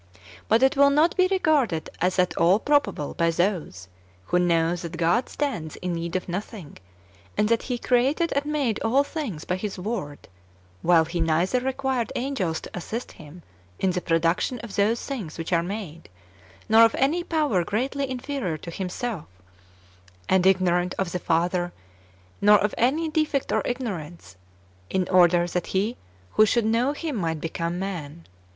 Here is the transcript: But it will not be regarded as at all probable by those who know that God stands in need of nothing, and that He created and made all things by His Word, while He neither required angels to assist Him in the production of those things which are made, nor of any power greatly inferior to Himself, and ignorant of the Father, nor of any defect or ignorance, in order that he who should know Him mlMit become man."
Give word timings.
But 0.47 0.63
it 0.63 0.75
will 0.75 0.89
not 0.89 1.15
be 1.15 1.27
regarded 1.27 1.91
as 2.01 2.17
at 2.17 2.35
all 2.35 2.57
probable 2.57 3.13
by 3.13 3.29
those 3.29 3.87
who 4.25 4.39
know 4.39 4.75
that 4.75 4.97
God 4.97 5.29
stands 5.29 5.75
in 5.75 5.93
need 5.93 6.15
of 6.15 6.27
nothing, 6.27 6.79
and 7.37 7.47
that 7.49 7.61
He 7.69 7.77
created 7.77 8.33
and 8.33 8.47
made 8.47 8.81
all 8.81 9.03
things 9.03 9.45
by 9.45 9.57
His 9.57 9.77
Word, 9.77 10.27
while 10.81 11.05
He 11.05 11.21
neither 11.21 11.59
required 11.59 12.11
angels 12.15 12.59
to 12.61 12.71
assist 12.73 13.11
Him 13.11 13.43
in 13.77 13.91
the 13.91 14.01
production 14.01 14.57
of 14.61 14.75
those 14.75 15.05
things 15.05 15.37
which 15.37 15.53
are 15.53 15.61
made, 15.61 16.09
nor 16.67 16.81
of 16.83 16.95
any 16.95 17.23
power 17.23 17.63
greatly 17.63 18.09
inferior 18.09 18.57
to 18.57 18.71
Himself, 18.71 19.25
and 20.27 20.47
ignorant 20.47 20.95
of 20.97 21.11
the 21.11 21.19
Father, 21.19 21.73
nor 22.41 22.57
of 22.57 22.73
any 22.75 23.07
defect 23.07 23.51
or 23.51 23.61
ignorance, 23.65 24.35
in 24.89 25.07
order 25.09 25.45
that 25.45 25.67
he 25.67 25.95
who 26.31 26.45
should 26.47 26.65
know 26.65 26.93
Him 26.93 27.21
mlMit 27.21 27.39
become 27.39 27.77
man." 27.77 28.25